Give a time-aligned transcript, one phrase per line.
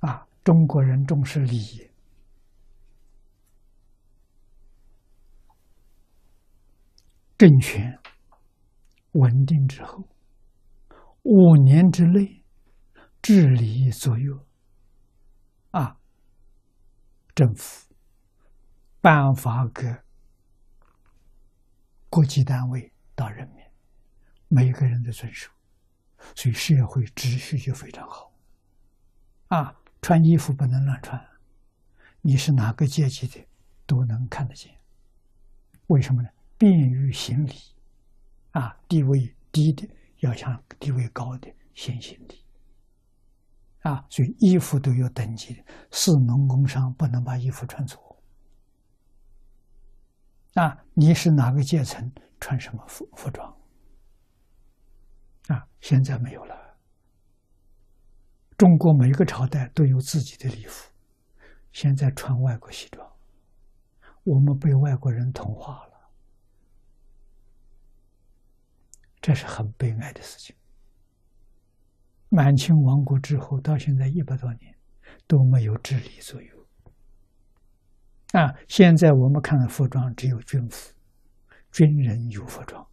[0.00, 1.90] 啊，中国人重视礼仪，
[7.36, 7.98] 政权
[9.12, 10.08] 稳定之后，
[11.22, 12.44] 五年之内
[13.20, 14.46] 治理左右，
[15.72, 15.98] 啊，
[17.34, 17.92] 政府
[19.00, 19.84] 颁发给
[22.08, 23.64] 国际单位到人民，
[24.48, 25.50] 每个人的遵守，
[26.34, 28.32] 所以社会秩序就非常好。
[29.48, 31.22] 啊，穿衣服不能乱穿，
[32.20, 33.46] 你是哪个阶级的
[33.86, 34.72] 都能看得见。
[35.88, 36.28] 为什么呢？
[36.56, 37.54] 便于行礼。
[38.52, 39.88] 啊，地位低的
[40.18, 42.44] 要向地位高的先行礼。
[43.82, 48.20] 啊，所以衣服都有等级的，是农工商不能把衣服穿错。
[50.54, 52.10] 啊，你是哪个阶层，
[52.40, 53.56] 穿什么服服装？
[55.48, 56.67] 啊，现在没有了。
[58.58, 60.90] 中国每个朝代都有自己的礼服，
[61.70, 63.08] 现在穿外国西装，
[64.24, 65.92] 我们被外国人同化了，
[69.20, 70.56] 这是很悲哀的事情。
[72.30, 74.74] 满清亡国之后到现在一百多年
[75.28, 76.58] 都没有治理作用。
[78.32, 80.92] 啊，现在我们看的服装只有军服，
[81.70, 82.84] 军人有服装，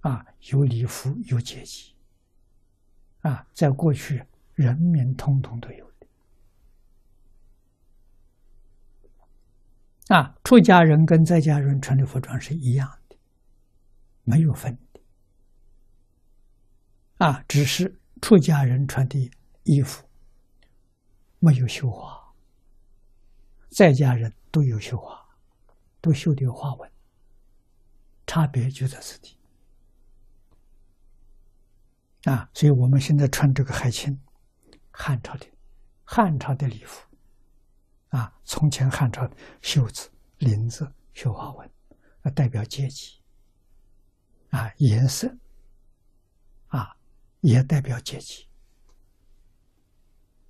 [0.00, 1.94] 啊，有礼服有阶级，
[3.20, 4.20] 啊，在过去。
[4.62, 6.06] 人民通通都有的
[10.14, 10.38] 啊！
[10.44, 13.16] 出家人跟在家人穿的服装是一样的，
[14.22, 15.00] 没有分的
[17.26, 17.44] 啊！
[17.48, 19.30] 只是出家人穿的
[19.64, 20.06] 衣服
[21.40, 22.32] 没有绣花，
[23.68, 25.20] 在家人都有绣花，
[26.00, 26.90] 都绣的有花纹，
[28.26, 29.36] 差别就在此地
[32.24, 32.48] 啊！
[32.54, 34.20] 所以我们现在穿这个海青。
[35.04, 35.46] 汉朝的
[36.04, 37.04] 汉朝的礼服
[38.10, 40.08] 啊，从前汉朝的袖子、
[40.38, 41.68] 领子绣花纹，
[42.22, 43.18] 啊，代表阶级
[44.50, 45.36] 啊，颜色
[46.68, 46.96] 啊，
[47.40, 48.46] 也代表阶级。